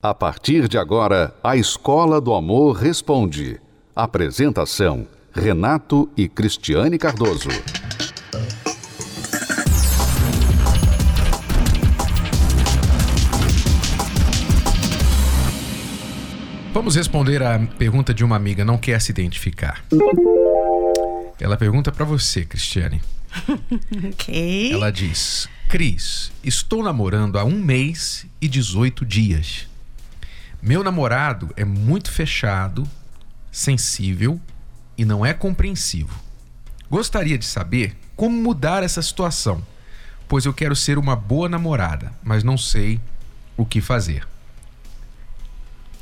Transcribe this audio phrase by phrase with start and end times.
[0.00, 3.60] A partir de agora, a Escola do Amor Responde.
[3.96, 7.48] Apresentação: Renato e Cristiane Cardoso.
[16.72, 19.84] Vamos responder a pergunta de uma amiga, não quer se identificar.
[21.40, 23.02] Ela pergunta para você, Cristiane.
[24.12, 24.72] Ok.
[24.72, 29.66] Ela diz: Cris, estou namorando há um mês e 18 dias.
[30.60, 32.88] Meu namorado é muito fechado,
[33.50, 34.40] sensível
[34.96, 36.18] e não é compreensivo.
[36.90, 39.64] Gostaria de saber como mudar essa situação,
[40.26, 43.00] pois eu quero ser uma boa namorada, mas não sei
[43.56, 44.26] o que fazer.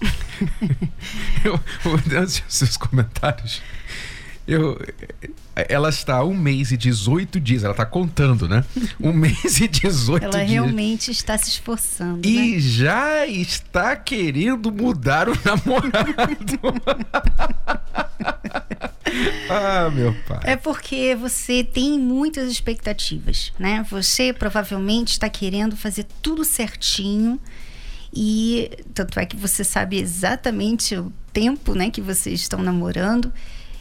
[1.44, 1.60] eu,
[2.18, 3.62] antes dos seus comentários,
[4.46, 4.78] eu,
[5.56, 8.64] ela está um mês e 18 dias, ela está contando, né?
[9.00, 10.50] Um mês e 18 Ela dias.
[10.50, 12.26] realmente está se esforçando.
[12.26, 12.60] E né?
[12.60, 16.60] já está querendo mudar o namorado.
[19.50, 20.40] ah, meu pai.
[20.44, 23.84] É porque você tem muitas expectativas, né?
[23.90, 27.40] Você provavelmente está querendo fazer tudo certinho
[28.12, 33.30] e tanto é que você sabe exatamente o tempo, né, que vocês estão namorando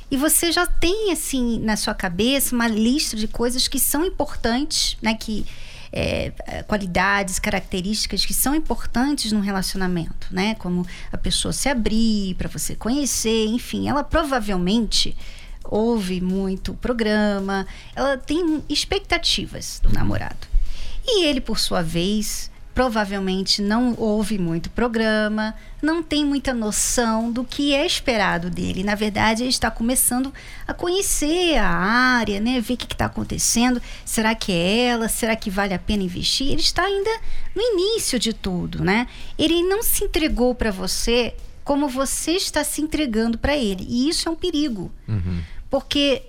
[0.09, 4.97] e você já tem assim na sua cabeça uma lista de coisas que são importantes,
[5.01, 5.45] né, que
[5.91, 6.31] é,
[6.67, 10.53] qualidades, características que são importantes no relacionamento, né?
[10.55, 15.15] Como a pessoa se abrir para você conhecer, enfim, ela provavelmente
[15.63, 20.47] ouve muito o programa, ela tem expectativas do namorado.
[21.07, 27.45] E ele, por sua vez, provavelmente não ouve muito programa, não tem muita noção do
[27.45, 28.83] que é esperado dele.
[28.83, 30.31] Na verdade, ele está começando
[30.67, 32.59] a conhecer a área, né?
[32.59, 33.81] ver o que está acontecendo.
[34.03, 35.07] Será que é ela?
[35.07, 36.51] Será que vale a pena investir?
[36.51, 37.09] Ele está ainda
[37.55, 39.07] no início de tudo, né?
[39.39, 43.87] Ele não se entregou para você como você está se entregando para ele.
[43.87, 44.91] E isso é um perigo.
[45.07, 45.41] Uhum.
[45.69, 46.23] Porque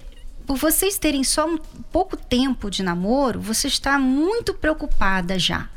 [0.46, 1.58] por vocês terem só um
[1.90, 5.68] pouco tempo de namoro, você está muito preocupada já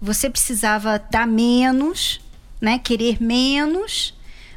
[0.00, 2.20] você precisava dar menos,
[2.60, 2.78] né?
[2.78, 4.14] Querer menos,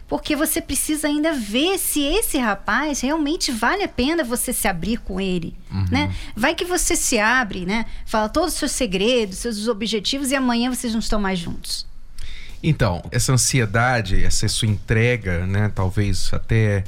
[0.08, 4.98] porque você precisa ainda ver se esse rapaz realmente vale a pena você se abrir
[4.98, 5.86] com ele, Uhum.
[5.92, 6.16] né?
[6.36, 7.86] Vai que você se abre, né?
[8.06, 11.88] Fala todos os seus segredos, seus objetivos e amanhã vocês não estão mais juntos.
[12.62, 16.84] Então, essa ansiedade, essa sua entrega, né, talvez até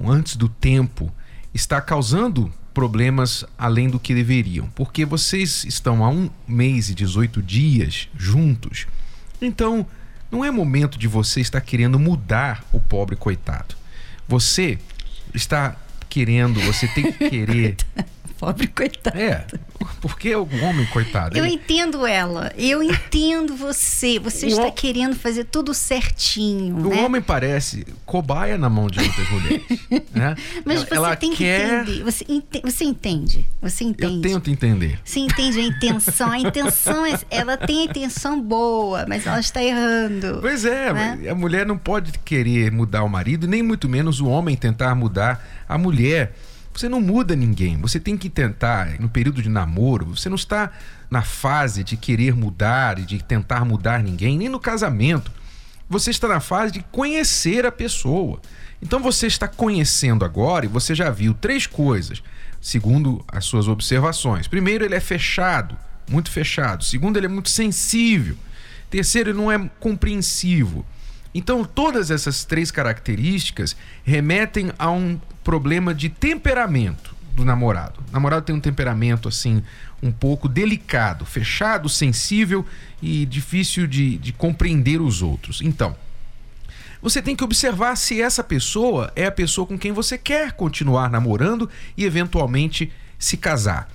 [0.00, 1.12] antes do tempo,
[1.52, 7.40] está causando problemas além do que deveriam, porque vocês estão há um mês e 18
[7.40, 8.86] dias juntos.
[9.40, 9.86] Então,
[10.30, 13.74] não é momento de você estar querendo mudar o pobre coitado.
[14.28, 14.78] Você
[15.32, 15.74] está
[16.06, 17.76] querendo, você tem que querer.
[18.38, 19.18] Pobre coitado.
[19.18, 19.46] É,
[20.00, 21.36] porque o homem, coitado.
[21.38, 24.18] Eu ele- entendo ela, eu entendo você.
[24.18, 27.02] Você O está querendo fazer tudo certinho, O né?
[27.02, 29.64] homem parece cobaia na mão de outras mulheres.
[30.12, 30.34] né?
[30.64, 31.82] Mas Ela- você ela tem que quer...
[31.82, 32.02] entender.
[32.04, 33.46] Você, ente- você entende.
[33.62, 34.28] Você entende.
[34.28, 35.00] Eu tento entender.
[35.02, 36.30] Você entende a intenção.
[36.30, 40.38] A intenção, é, ela tem a intenção boa, mas ela está errando.
[40.42, 41.30] Pois é, Né?
[41.30, 45.42] a mulher não pode querer mudar o marido, nem muito menos o homem tentar mudar
[45.68, 46.34] a mulher.
[46.76, 47.80] Você não muda ninguém.
[47.80, 50.70] Você tem que tentar, no período de namoro, você não está
[51.10, 55.32] na fase de querer mudar e de tentar mudar ninguém, nem no casamento.
[55.88, 58.40] Você está na fase de conhecer a pessoa.
[58.82, 62.22] Então você está conhecendo agora e você já viu três coisas,
[62.60, 64.46] segundo as suas observações.
[64.46, 65.76] Primeiro, ele é fechado,
[66.10, 66.84] muito fechado.
[66.84, 68.36] Segundo, ele é muito sensível.
[68.90, 70.84] Terceiro, ele não é compreensivo.
[71.34, 78.00] Então, todas essas três características remetem a um problema de temperamento do namorado.
[78.08, 79.62] O namorado tem um temperamento assim
[80.02, 82.66] um pouco delicado, fechado, sensível
[83.00, 85.60] e difícil de, de compreender os outros.
[85.60, 85.94] Então,
[87.00, 91.08] você tem que observar se essa pessoa é a pessoa com quem você quer continuar
[91.08, 93.88] namorando e eventualmente se casar.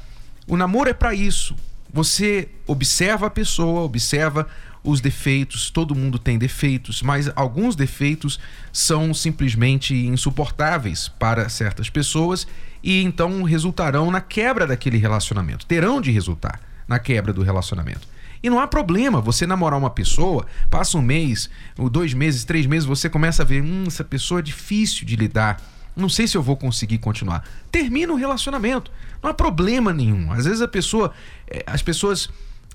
[0.47, 1.53] O namoro é para isso.
[1.93, 4.47] Você observa a pessoa, observa
[4.83, 8.39] os defeitos, todo mundo tem defeitos, mas alguns defeitos
[8.71, 12.47] são simplesmente insuportáveis para certas pessoas
[12.83, 15.65] e então resultarão na quebra daquele relacionamento.
[15.65, 18.07] Terão de resultar na quebra do relacionamento.
[18.43, 22.65] E não há problema você namorar uma pessoa, passa um mês, ou dois meses, três
[22.65, 25.61] meses, você começa a ver, hum, essa pessoa é difícil de lidar.
[25.95, 27.47] Não sei se eu vou conseguir continuar.
[27.71, 28.91] Termina o relacionamento.
[29.21, 30.31] Não há problema nenhum.
[30.31, 31.13] Às vezes a pessoa,
[31.47, 32.29] eh, as pessoas,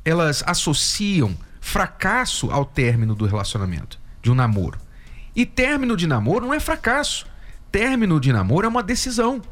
[0.05, 4.79] elas associam fracasso ao término do relacionamento, de um namoro.
[5.35, 7.27] E término de namoro não é fracasso.
[7.73, 9.43] Término de namoro é uma decisão.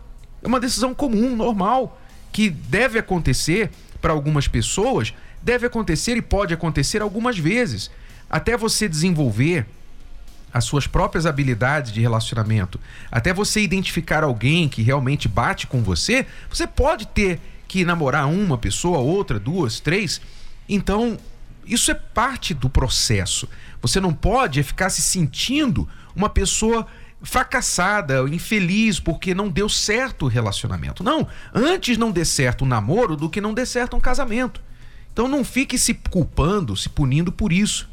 [0.40, 2.00] É uma decisão comum, normal,
[2.30, 3.68] que deve acontecer
[4.00, 5.12] para algumas pessoas,
[5.42, 7.90] deve acontecer e pode acontecer algumas vezes.
[8.30, 9.66] até você desenvolver
[10.52, 12.80] as suas próprias habilidades de relacionamento,
[13.10, 18.56] até você identificar alguém que realmente bate com você, você pode ter que namorar uma
[18.56, 20.20] pessoa, outra, duas, três.
[20.68, 21.18] Então,
[21.66, 23.48] isso é parte do processo.
[23.80, 26.86] Você não pode ficar se sentindo uma pessoa
[27.22, 31.02] fracassada, infeliz, porque não deu certo o relacionamento.
[31.02, 34.60] Não, antes não dê certo o namoro do que não dê certo um casamento.
[35.12, 37.88] Então não fique se culpando, se punindo por isso.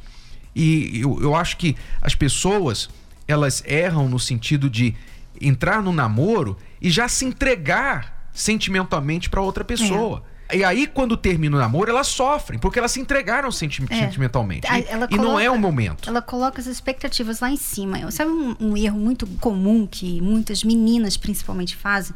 [0.55, 2.89] E eu, eu acho que as pessoas
[3.27, 4.95] elas erram no sentido de
[5.39, 10.23] entrar no namoro e já se entregar sentimentalmente para outra pessoa.
[10.27, 10.30] É.
[10.53, 13.99] E aí, quando termina o namoro, elas sofrem, porque elas se entregaram senti é.
[13.99, 14.67] sentimentalmente.
[14.67, 16.09] E, coloca, e, não é o momento.
[16.09, 18.09] Ela coloca as expectativas lá em cima.
[18.11, 22.15] Sabe um, um erro muito comum que muitas meninas, principalmente, fazem?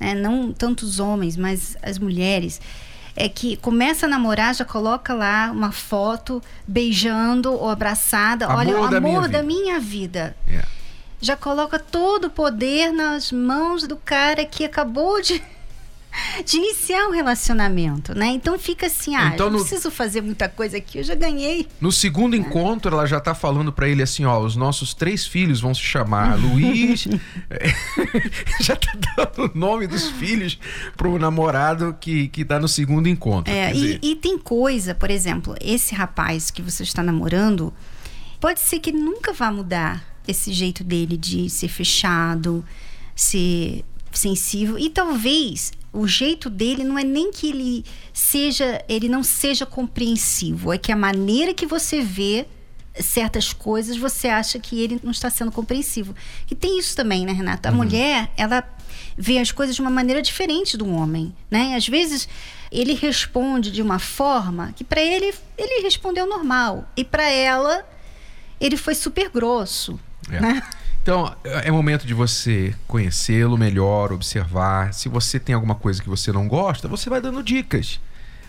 [0.00, 0.14] Né?
[0.14, 2.60] Não tanto os homens, mas as mulheres
[3.16, 8.44] é que começa a namorar, já coloca lá uma foto beijando ou abraçada.
[8.46, 10.36] Amor Olha, o amor da minha vida.
[10.46, 10.68] Yeah.
[10.70, 10.76] É.
[11.18, 15.42] Já coloca todo o poder nas mãos do cara que acabou de
[16.44, 18.28] de iniciar um relacionamento, né?
[18.28, 19.64] Então fica assim, ah, então, não no...
[19.64, 21.68] preciso fazer muita coisa aqui, eu já ganhei.
[21.80, 22.38] No segundo é.
[22.38, 25.80] encontro, ela já tá falando para ele assim, ó, os nossos três filhos vão se
[25.80, 27.06] chamar Luiz.
[28.60, 30.58] já tá dando o nome dos filhos
[30.96, 33.52] pro namorado que, que tá no segundo encontro.
[33.52, 37.72] É, e, e tem coisa, por exemplo, esse rapaz que você está namorando,
[38.40, 42.64] pode ser que ele nunca vá mudar esse jeito dele de ser fechado,
[43.14, 43.84] ser
[44.16, 49.64] sensível e talvez o jeito dele não é nem que ele seja, ele não seja
[49.64, 52.46] compreensivo, é que a maneira que você vê
[53.00, 56.14] certas coisas você acha que ele não está sendo compreensivo.
[56.50, 57.68] E tem isso também, né, Renata?
[57.68, 57.78] A uhum.
[57.78, 58.64] mulher, ela
[59.16, 61.74] vê as coisas de uma maneira diferente do homem, né?
[61.74, 62.28] Às vezes
[62.70, 67.86] ele responde de uma forma que para ele ele respondeu normal e para ela
[68.60, 69.98] ele foi super grosso,
[70.30, 70.40] é.
[70.40, 70.62] né?
[71.06, 74.92] Então, é momento de você conhecê-lo melhor, observar.
[74.92, 78.00] Se você tem alguma coisa que você não gosta, você vai dando dicas.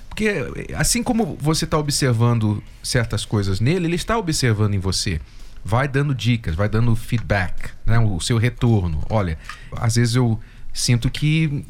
[0.09, 0.27] Porque
[0.75, 5.21] assim como você está observando certas coisas nele, ele está observando em você.
[5.63, 7.99] Vai dando dicas, vai dando feedback, né?
[7.99, 9.05] o seu retorno.
[9.07, 9.37] Olha,
[9.73, 10.39] às vezes eu
[10.73, 11.63] sinto que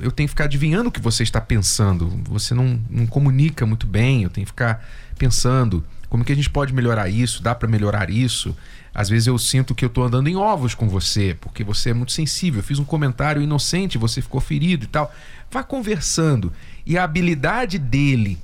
[0.00, 2.08] eu tenho que ficar adivinhando o que você está pensando.
[2.24, 4.84] Você não, não comunica muito bem, eu tenho que ficar
[5.16, 8.56] pensando como que a gente pode melhorar isso, dá para melhorar isso.
[8.94, 11.94] Às vezes eu sinto que eu estou andando em ovos com você, porque você é
[11.94, 12.60] muito sensível.
[12.60, 15.12] Eu fiz um comentário inocente, você ficou ferido e tal.
[15.50, 16.52] Vá conversando.
[16.86, 18.38] E a habilidade dele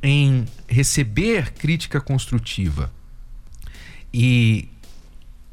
[0.00, 2.92] em receber crítica construtiva
[4.14, 4.68] e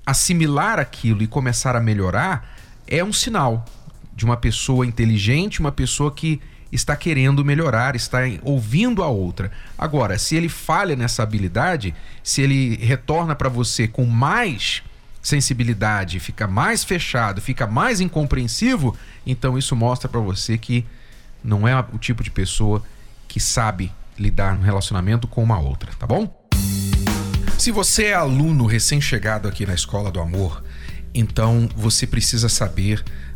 [0.05, 2.55] assimilar aquilo e começar a melhorar
[2.88, 3.65] é um sinal
[4.15, 6.39] de uma pessoa inteligente, uma pessoa que
[6.73, 9.51] está querendo melhorar, está ouvindo a outra.
[9.77, 11.93] Agora, se ele falha nessa habilidade,
[12.23, 14.81] se ele retorna para você com mais
[15.21, 20.85] sensibilidade, fica mais fechado, fica mais incompreensivo, então isso mostra para você que
[21.43, 22.83] não é o tipo de pessoa
[23.27, 26.43] que sabe lidar no relacionamento com uma outra, tá bom?
[27.57, 30.63] Se você é aluno recém-chegado aqui na Escola do Amor,
[31.13, 33.03] então você precisa saber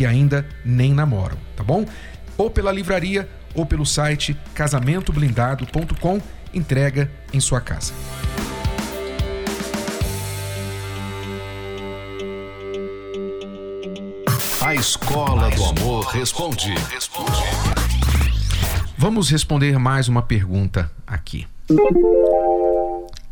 [0.00, 1.84] que ainda nem namoram, tá bom?
[2.38, 6.22] ou pela livraria ou pelo site casamentoblindado.com,
[6.54, 7.92] entrega em sua casa.
[14.62, 16.72] A Escola do Amor Responde.
[18.96, 21.46] Vamos responder mais uma pergunta aqui.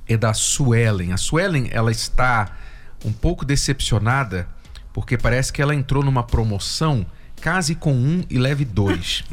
[0.06, 1.14] É da Suelen.
[1.14, 2.58] A Suelen, ela está
[3.02, 4.46] um pouco decepcionada
[4.92, 7.06] porque parece que ela entrou numa promoção
[7.40, 9.24] Case com um e leve dois.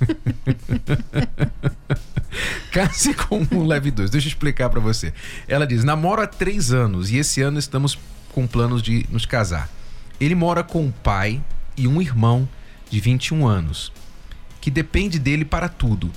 [2.72, 4.10] Case com um, leve dois.
[4.10, 5.12] Deixa eu explicar para você.
[5.46, 7.98] Ela diz: namoro há três anos e esse ano estamos
[8.32, 9.68] com planos de nos casar.
[10.18, 11.42] Ele mora com o pai
[11.76, 12.48] e um irmão
[12.88, 13.92] de 21 anos,
[14.60, 16.10] que depende dele para tudo.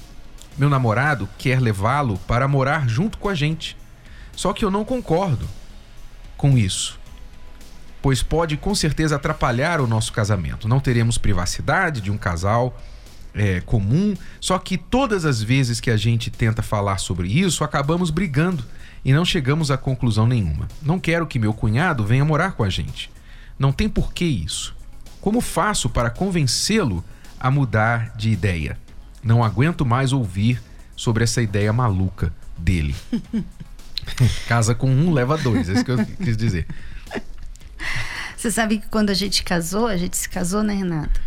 [0.58, 3.76] Meu namorado quer levá-lo para morar junto com a gente.
[4.36, 5.48] Só que eu não concordo
[6.38, 7.00] com isso,
[8.04, 10.68] pois pode com certeza atrapalhar o nosso casamento.
[10.68, 12.78] Não teremos privacidade de um casal
[13.34, 18.10] é, comum, só que todas as vezes que a gente tenta falar sobre isso, acabamos
[18.10, 18.62] brigando
[19.06, 20.68] e não chegamos a conclusão nenhuma.
[20.82, 23.10] Não quero que meu cunhado venha morar com a gente.
[23.58, 24.76] Não tem porquê isso.
[25.22, 27.02] Como faço para convencê-lo
[27.40, 28.78] a mudar de ideia?
[29.24, 30.62] Não aguento mais ouvir
[30.94, 32.94] sobre essa ideia maluca dele.
[34.46, 36.68] Casa com um, leva dois, é isso que eu quis dizer.
[38.38, 41.22] Você sabe que quando a gente casou, a gente se casou, né, Renata?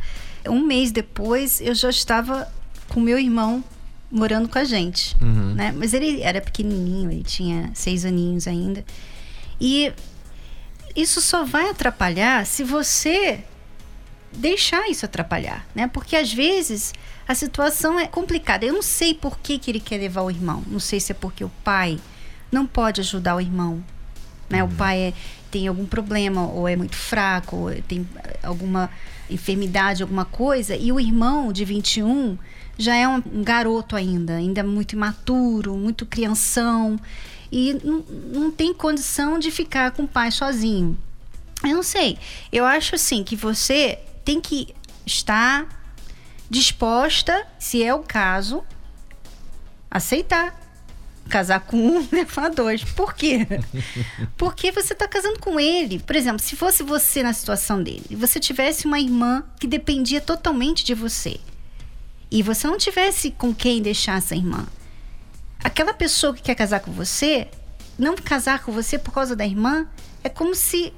[0.48, 2.50] Um mês depois, eu já estava
[2.88, 3.64] com meu irmão
[4.10, 5.54] morando com a gente, uhum.
[5.54, 5.72] né?
[5.76, 8.84] Mas ele era pequenininho, ele tinha seis aninhos ainda.
[9.60, 9.92] E
[10.94, 13.44] isso só vai atrapalhar se você
[14.32, 15.86] deixar isso atrapalhar, né?
[15.88, 16.92] Porque às vezes
[17.26, 18.64] a situação é complicada.
[18.64, 20.62] Eu não sei por que, que ele quer levar o irmão.
[20.66, 21.98] Não sei se é porque o pai
[22.52, 23.82] não pode ajudar o irmão,
[24.48, 24.62] né?
[24.62, 24.70] Uhum.
[24.70, 25.12] O pai é,
[25.56, 28.06] tem algum problema ou é muito fraco, ou tem
[28.42, 28.90] alguma
[29.30, 32.36] enfermidade, alguma coisa, e o irmão de 21
[32.76, 37.00] já é um garoto ainda, ainda muito imaturo, muito crianção
[37.50, 40.98] e não, não tem condição de ficar com o pai sozinho.
[41.64, 42.18] Eu não sei.
[42.52, 44.74] Eu acho assim que você tem que
[45.06, 45.66] estar
[46.50, 48.62] disposta, se é o caso,
[49.90, 50.65] aceitar
[51.26, 52.82] casar com um, levar dois.
[52.84, 53.46] Por quê?
[54.36, 55.98] Porque você está casando com ele.
[55.98, 60.20] Por exemplo, se fosse você na situação dele, e você tivesse uma irmã que dependia
[60.20, 61.38] totalmente de você,
[62.30, 64.66] e você não tivesse com quem deixar essa irmã,
[65.62, 67.48] aquela pessoa que quer casar com você,
[67.98, 69.86] não casar com você por causa da irmã,
[70.22, 70.92] é como se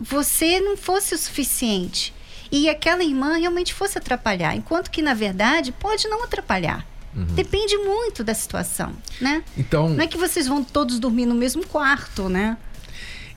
[0.00, 2.14] você não fosse o suficiente.
[2.52, 6.86] E aquela irmã realmente fosse atrapalhar, enquanto que na verdade pode não atrapalhar.
[7.16, 7.24] Uhum.
[7.34, 9.44] Depende muito da situação, né?
[9.56, 12.56] Então, não é que vocês vão todos dormir no mesmo quarto, né?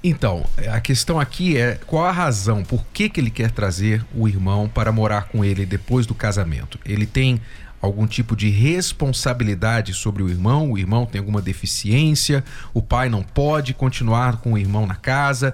[0.03, 4.27] Então, a questão aqui é qual a razão, por que, que ele quer trazer o
[4.27, 6.79] irmão para morar com ele depois do casamento?
[6.85, 7.41] Ele tem
[7.81, 10.71] algum tipo de responsabilidade sobre o irmão?
[10.71, 12.43] O irmão tem alguma deficiência?
[12.73, 15.53] O pai não pode continuar com o irmão na casa?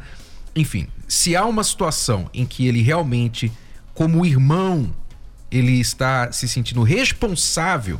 [0.55, 3.51] Enfim, se há uma situação em que ele realmente,
[3.93, 4.93] como irmão,
[5.51, 7.99] ele está se sentindo responsável,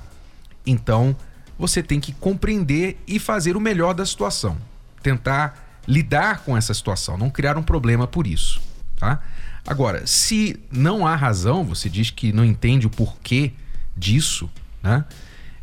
[0.66, 1.16] então
[1.58, 4.58] você tem que compreender e fazer o melhor da situação.
[5.02, 8.62] Tentar lidar com essa situação, não criar um problema por isso,
[8.96, 9.22] tá?
[9.66, 13.54] Agora, se não há razão, você diz que não entende o porquê
[13.96, 14.50] disso,
[14.82, 15.06] né?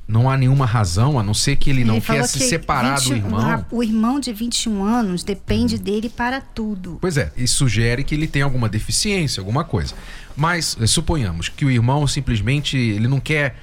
[0.08, 3.08] Não há nenhuma razão, a não ser que ele, ele não quer se separar 20,
[3.08, 3.66] do irmão.
[3.70, 5.82] O irmão de 21 anos depende uhum.
[5.82, 6.98] dele para tudo.
[7.00, 9.94] Pois é, isso sugere que ele tem alguma deficiência, alguma coisa.
[10.36, 13.54] Mas eh, suponhamos que o irmão simplesmente ele não quer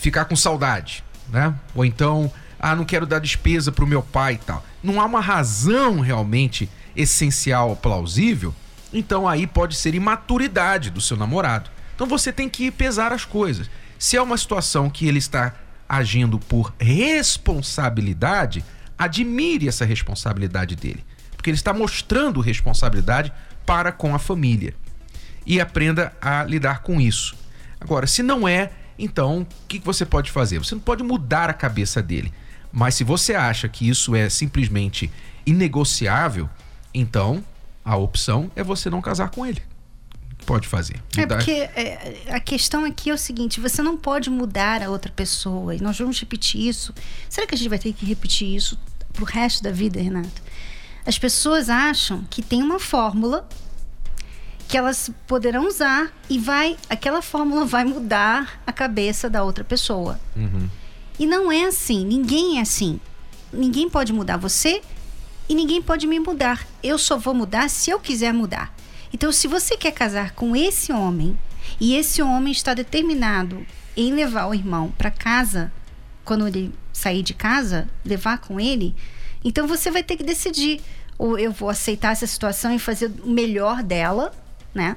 [0.00, 1.54] ficar com saudade, né?
[1.74, 4.64] Ou então ah, não quero dar despesa para o meu pai e tal.
[4.82, 8.54] Não há uma razão realmente essencial, plausível,
[8.92, 11.70] então aí pode ser imaturidade do seu namorado.
[11.94, 13.70] Então você tem que pesar as coisas.
[13.98, 15.54] Se é uma situação que ele está
[15.88, 18.64] agindo por responsabilidade,
[18.98, 21.04] admire essa responsabilidade dele,
[21.36, 23.32] porque ele está mostrando responsabilidade
[23.64, 24.74] para com a família.
[25.46, 27.34] E aprenda a lidar com isso.
[27.80, 28.70] Agora, se não é,
[29.02, 30.58] então o que você pode fazer?
[30.58, 32.32] Você não pode mudar a cabeça dele.
[32.72, 35.10] Mas se você acha que isso é simplesmente
[35.44, 36.48] inegociável,
[36.94, 37.44] então
[37.84, 39.62] a opção é você não casar com ele.
[40.46, 40.96] Pode fazer.
[41.16, 41.34] É mudar.
[41.34, 45.12] É porque é, a questão aqui é o seguinte: você não pode mudar a outra
[45.12, 45.74] pessoa.
[45.74, 46.94] E nós vamos repetir isso.
[47.28, 48.78] Será que a gente vai ter que repetir isso
[49.12, 50.42] pro resto da vida, Renato?
[51.04, 53.48] As pessoas acham que tem uma fórmula
[54.70, 60.20] que elas poderão usar e vai aquela fórmula vai mudar a cabeça da outra pessoa.
[60.36, 60.68] Uhum.
[61.18, 63.00] E não é assim, ninguém é assim.
[63.52, 64.80] Ninguém pode mudar você
[65.48, 66.64] e ninguém pode me mudar.
[66.84, 68.72] Eu só vou mudar se eu quiser mudar.
[69.12, 71.36] Então, se você quer casar com esse homem
[71.80, 75.72] e esse homem está determinado em levar o irmão para casa,
[76.24, 78.94] quando ele sair de casa, levar com ele,
[79.44, 80.80] então você vai ter que decidir.
[81.18, 84.32] Ou eu vou aceitar essa situação e fazer o melhor dela,
[84.74, 84.96] né?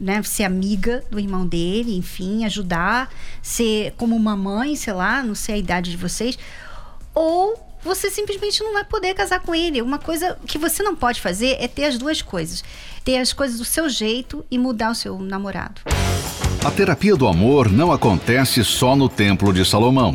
[0.00, 3.12] né, ser amiga do irmão dele, enfim, ajudar,
[3.42, 6.38] ser como uma mãe, sei lá, não sei a idade de vocês,
[7.14, 9.82] ou você simplesmente não vai poder casar com ele.
[9.82, 12.64] Uma coisa que você não pode fazer é ter as duas coisas:
[13.04, 15.82] ter as coisas do seu jeito e mudar o seu namorado.
[16.64, 20.14] A terapia do amor não acontece só no Templo de Salomão.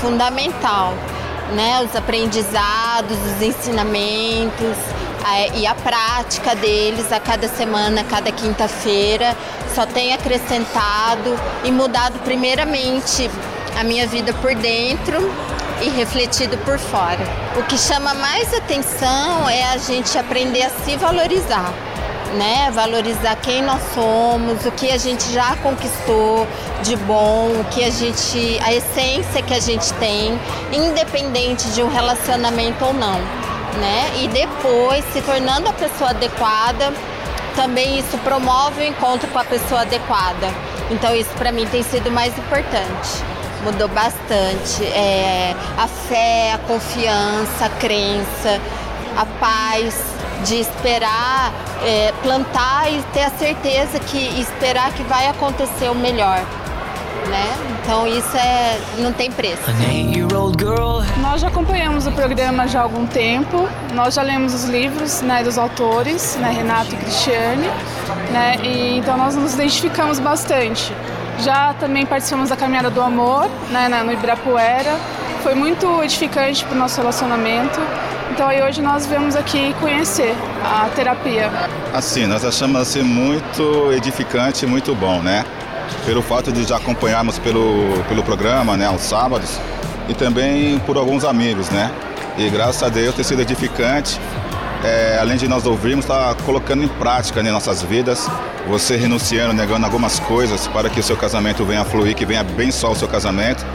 [0.00, 0.94] Fundamental,
[1.54, 1.80] né?
[1.84, 4.76] Os aprendizados, os ensinamentos
[5.54, 9.36] e a prática deles a cada semana, a cada quinta-feira,
[9.74, 13.30] só tem acrescentado e mudado primeiramente
[13.78, 15.32] a minha vida por dentro
[15.82, 17.24] e refletido por fora.
[17.56, 21.72] O que chama mais atenção é a gente aprender a se valorizar.
[22.36, 22.70] Né?
[22.70, 26.46] Valorizar quem nós somos, o que a gente já conquistou
[26.82, 30.38] de bom, o que a gente, a essência que a gente tem,
[30.72, 33.20] independente de um relacionamento ou não
[33.78, 34.10] né?
[34.22, 36.92] E depois, se tornando a pessoa adequada,
[37.54, 40.48] também isso promove o encontro com a pessoa adequada.
[40.90, 43.22] Então isso para mim tem sido mais importante.
[43.64, 44.84] Mudou bastante.
[44.84, 48.60] É, a fé, a confiança, a crença,
[49.16, 51.52] a paz de esperar,
[51.84, 56.44] é, plantar e ter a certeza que esperar que vai acontecer o melhor
[57.28, 57.54] né?
[57.82, 59.62] Então isso é não tem preço.
[61.18, 63.68] Nós já acompanhamos o programa já há algum tempo.
[63.94, 67.68] Nós já lemos os livros, né, dos autores, né, Renato e Cristiane,
[68.32, 68.56] né?
[68.62, 70.92] E então nós nos identificamos bastante.
[71.38, 74.96] Já também participamos da Caminhada do Amor, né, no Ibirapuera.
[75.42, 77.80] Foi muito edificante para o nosso relacionamento.
[78.40, 81.50] Então aí hoje nós viemos aqui conhecer a terapia.
[81.92, 85.44] Assim, nós achamos assim muito edificante, muito bom, né?
[86.06, 89.60] pelo fato de já acompanharmos pelo, pelo programa, né, aos sábados,
[90.08, 91.92] e também por alguns amigos, né?
[92.38, 94.18] E graças a Deus tem sido edificante.
[94.82, 98.26] É, além de nós ouvirmos, está colocando em prática né, nossas vidas,
[98.66, 102.70] você renunciando, negando algumas coisas para que o seu casamento venha fluir, que venha bem
[102.70, 103.66] só o seu casamento.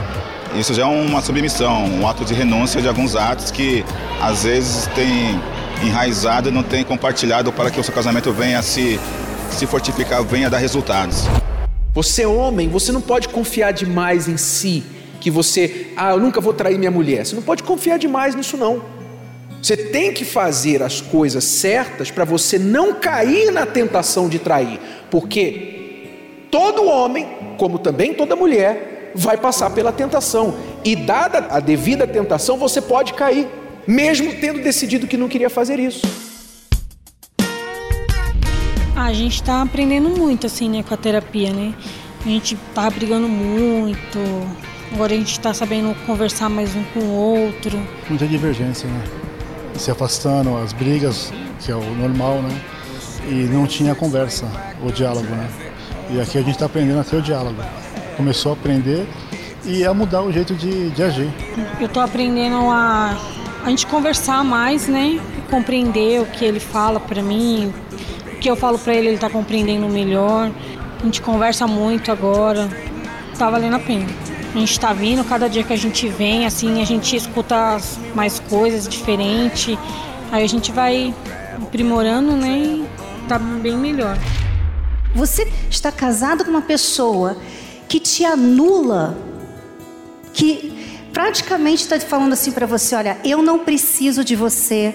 [0.59, 3.83] Isso já é uma submissão, um ato de renúncia de alguns atos que
[4.21, 5.37] às vezes tem
[5.85, 8.97] enraizado e não tem compartilhado para que o seu casamento venha se,
[9.51, 11.25] se fortificar, venha dar resultados.
[11.93, 14.81] Você é homem, você não pode confiar demais em si,
[15.19, 17.25] que você, ah, eu nunca vou trair minha mulher.
[17.25, 18.81] Você não pode confiar demais nisso não.
[19.61, 24.79] Você tem que fazer as coisas certas para você não cair na tentação de trair,
[25.11, 30.53] porque todo homem, como também toda mulher, vai passar pela tentação.
[30.83, 33.47] E dada a devida tentação, você pode cair,
[33.87, 36.05] mesmo tendo decidido que não queria fazer isso.
[38.95, 41.73] Ah, a gente está aprendendo muito, assim, né, com a terapia, né?
[42.25, 44.19] A gente tava brigando muito,
[44.91, 47.79] agora a gente está sabendo conversar mais um com o outro.
[48.09, 49.03] Muita divergência, né?
[49.77, 52.61] Se afastando, as brigas, que é o normal, né?
[53.29, 54.45] E não tinha conversa,
[54.81, 55.49] o diálogo, né?
[56.09, 57.61] E aqui a gente está aprendendo a ter o diálogo.
[58.17, 59.07] Começou a aprender
[59.65, 61.29] e a mudar o jeito de, de agir.
[61.79, 63.17] Eu estou aprendendo a,
[63.63, 65.19] a gente conversar mais, né?
[65.49, 67.73] Compreender o que ele fala para mim,
[68.39, 70.51] que eu falo para ele, ele está compreendendo melhor.
[70.99, 72.69] A gente conversa muito agora.
[73.37, 74.05] Tá valendo a pena.
[74.53, 77.77] A gente está vindo, cada dia que a gente vem, assim, a gente escuta
[78.13, 79.77] mais coisas diferentes.
[80.31, 81.13] Aí a gente vai
[81.61, 82.57] aprimorando, né?
[82.57, 82.85] E
[83.27, 84.17] tá bem melhor.
[85.13, 87.35] Você está casado com uma pessoa
[87.87, 89.17] que te anula,
[90.33, 94.93] que praticamente está falando assim para você: olha, eu não preciso de você,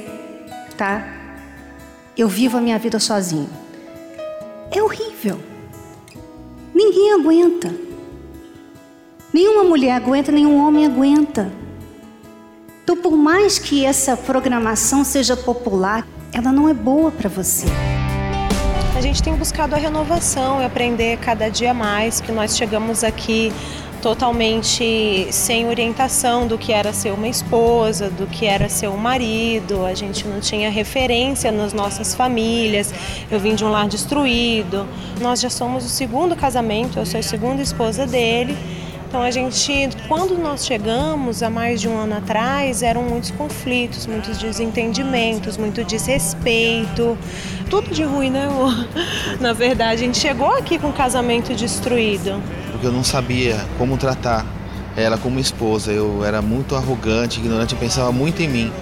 [0.77, 1.21] tá?
[2.21, 3.49] eu vivo a minha vida sozinho.
[4.71, 5.41] É horrível.
[6.75, 7.75] Ninguém aguenta.
[9.33, 11.51] Nenhuma mulher aguenta, nenhum homem aguenta.
[12.83, 17.67] Então, por mais que essa programação seja popular, ela não é boa para você.
[19.01, 23.51] A gente tem buscado a renovação e aprender cada dia mais, que nós chegamos aqui
[24.03, 29.87] totalmente sem orientação do que era ser uma esposa, do que era ser um marido,
[29.87, 32.93] a gente não tinha referência nas nossas famílias.
[33.31, 34.87] Eu vim de um lar destruído.
[35.19, 38.55] Nós já somos o segundo casamento, eu sou a segunda esposa dele.
[39.11, 44.07] Então a gente, quando nós chegamos há mais de um ano atrás, eram muitos conflitos,
[44.07, 47.19] muitos desentendimentos, muito desrespeito,
[47.69, 48.49] tudo de ruim, né?
[49.41, 52.41] Na verdade, a gente chegou aqui com o casamento destruído
[52.81, 54.47] porque eu não sabia como tratar
[54.97, 55.93] ela como esposa.
[55.93, 58.73] Eu era muito arrogante, ignorante, pensava muito em mim.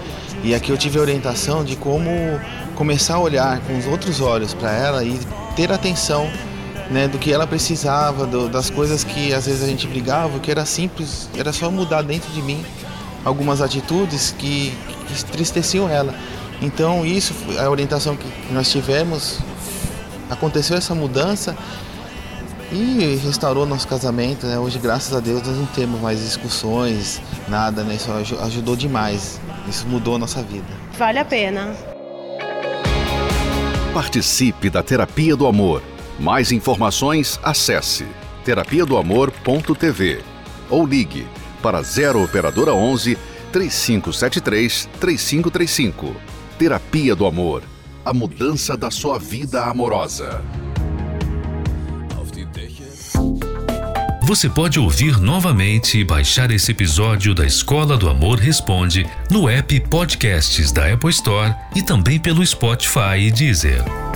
[0.44, 2.10] E aqui eu tive a orientação de como
[2.76, 5.18] começar a olhar com os outros olhos para ela e
[5.56, 6.30] ter atenção
[6.90, 10.50] né, do que ela precisava, do, das coisas que às vezes a gente brigava, que
[10.50, 12.64] era simples, era só mudar dentro de mim
[13.24, 14.72] algumas atitudes que,
[15.06, 16.14] que entristeciam ela.
[16.60, 19.38] Então isso, a orientação que nós tivemos,
[20.30, 21.56] aconteceu essa mudança
[22.72, 24.46] e restaurou nosso casamento.
[24.46, 24.58] Né?
[24.58, 27.94] Hoje, graças a Deus, nós não temos mais discussões, nada, né?
[27.94, 28.10] Isso
[28.42, 29.40] ajudou demais.
[29.68, 30.66] Isso mudou a nossa vida.
[30.98, 31.74] Vale a pena.
[33.92, 35.82] Participe da Terapia do Amor.
[36.18, 38.06] Mais informações, acesse
[38.44, 40.20] terapia do amor.tv
[40.68, 41.26] ou ligue
[41.62, 43.16] para 0 operadora 11
[43.52, 46.16] 3573 3535.
[46.58, 47.62] Terapia do Amor.
[48.04, 50.42] A mudança da sua vida amorosa.
[54.22, 59.80] Você pode ouvir novamente e baixar esse episódio da Escola do Amor Responde no app
[59.88, 64.07] Podcasts da Apple Store e também pelo Spotify e Deezer.